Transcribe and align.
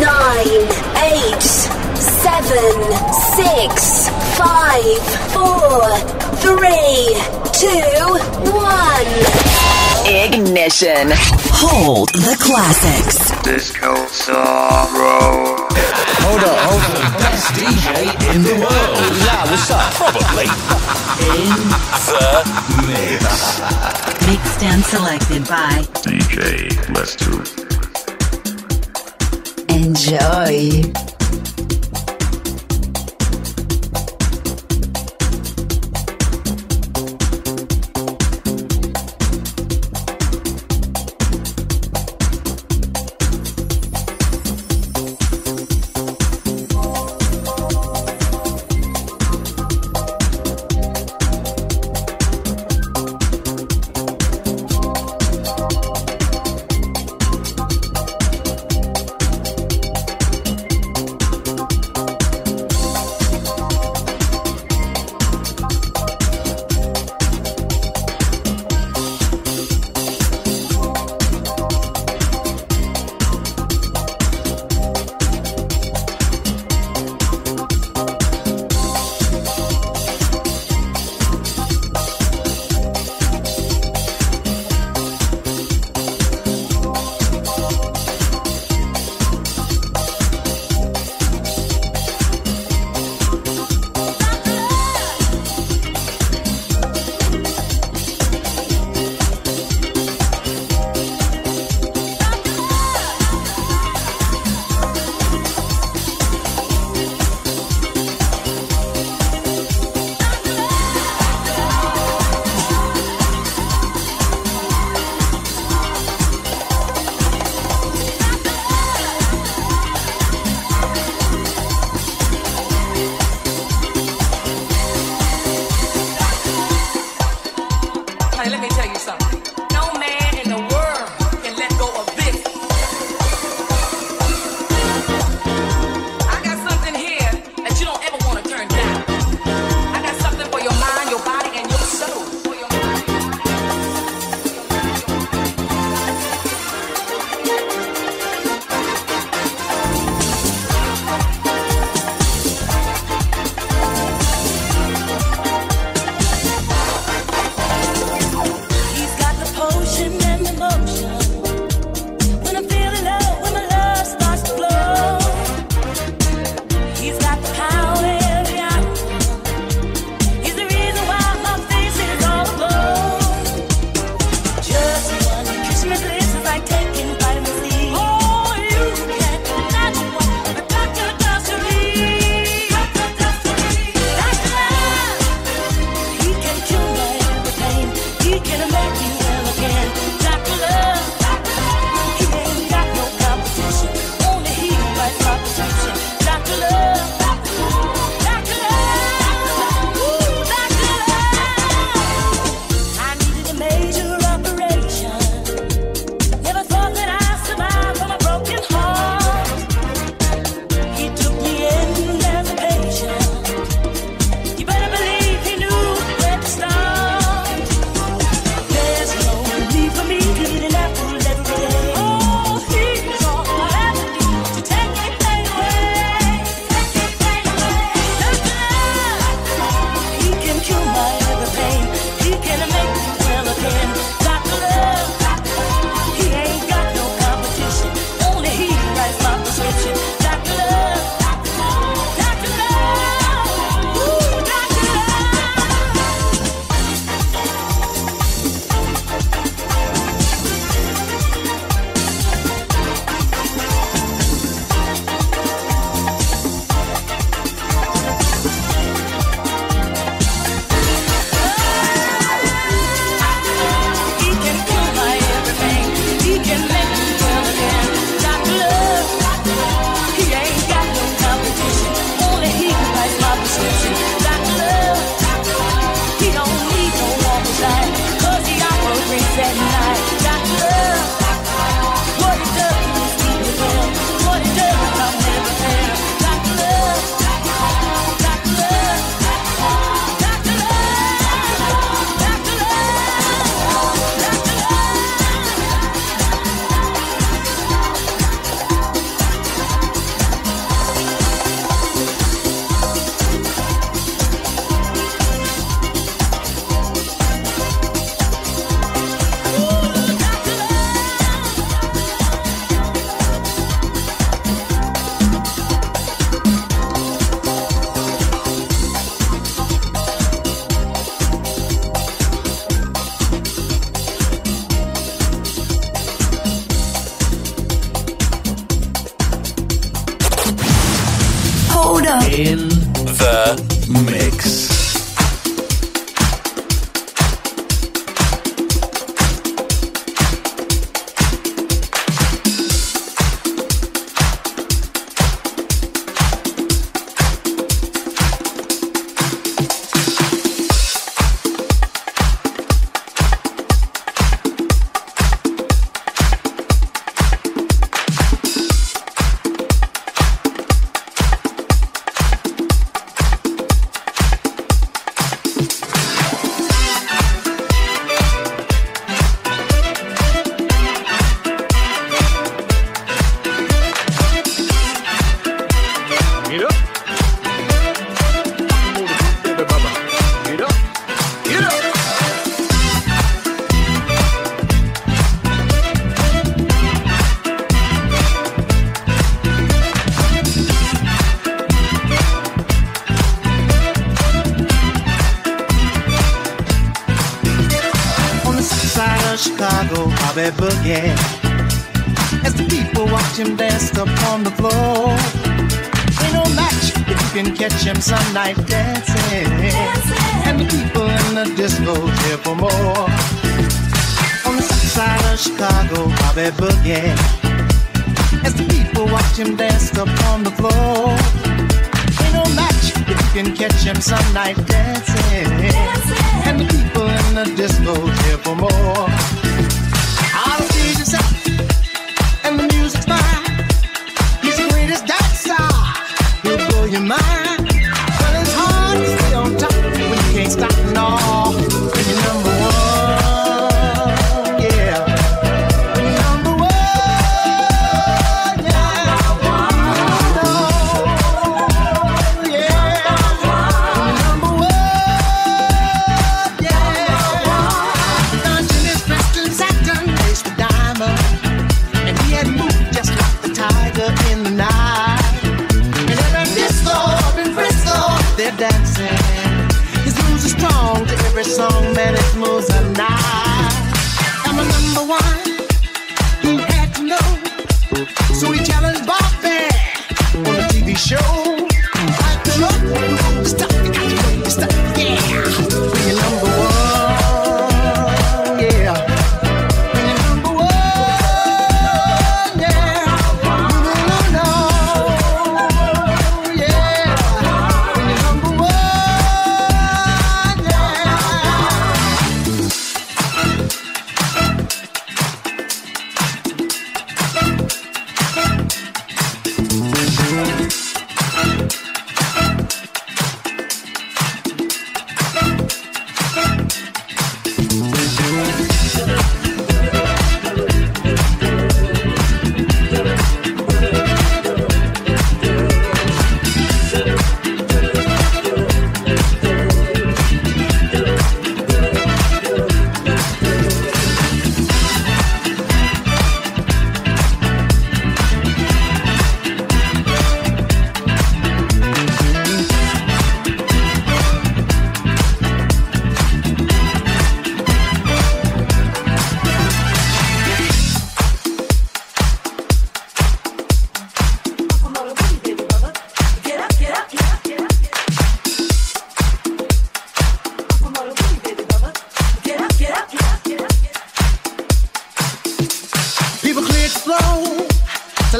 nine, 0.00 0.66
eight, 1.06 1.42
seven, 1.94 2.74
six, 3.38 4.08
five, 4.36 4.98
four, 5.30 5.86
three, 6.42 7.14
two, 7.52 8.06
one. 8.50 9.12
Ignition. 10.08 11.10
Hold 11.54 12.08
the 12.10 12.36
classics. 12.40 13.30
Disco 13.42 14.06
Sorrow. 14.06 15.56
Hold 16.26 16.42
up, 16.42 16.58
hold 16.66 16.82
up. 16.82 17.18
Best 17.20 17.46
DJ 17.54 18.34
in 18.34 18.42
the 18.42 18.54
world. 18.58 18.98
Yeah, 19.22 19.50
what's 19.50 19.70
up? 19.70 19.92
Probably. 19.94 20.46
In 21.26 21.54
the 22.10 22.26
mix. 22.86 23.60
Mixed 24.26 24.62
and 24.62 24.84
selected 24.84 25.46
by 25.48 25.82
DJ 26.02 26.68
Lestu. 26.92 27.75
Enjoy. 29.86 31.15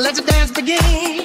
let 0.07 0.15
the 0.15 0.23
dance 0.23 0.53
begin. 0.53 1.16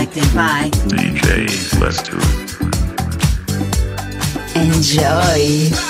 Selected 0.00 0.34
by 0.34 0.70
DJ 0.88 1.46
Lestu. 1.78 2.16
Enjoy. 4.56 5.89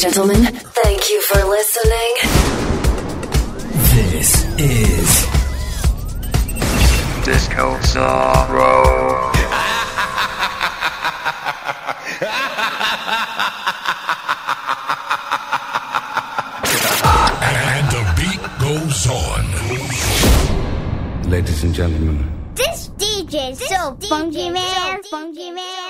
Gentlemen, 0.00 0.42
thank 0.82 1.10
you 1.10 1.20
for 1.20 1.44
listening. 1.44 2.14
This 3.92 4.44
is 4.58 5.26
Disco 7.22 7.78
Sorrow. 7.82 9.30
And 17.42 17.86
the 17.92 18.02
beat 18.16 18.40
goes 18.58 19.06
on. 19.06 19.44
Ladies 21.30 21.62
and 21.62 21.74
gentlemen, 21.74 22.24
This 22.54 22.88
DJ 22.96 23.50
is 23.52 23.58
so 23.68 23.98
funky, 24.08 24.48
man. 24.48 25.02
Funky, 25.02 25.50
man. 25.50 25.80